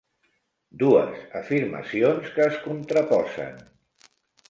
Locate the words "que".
2.39-2.49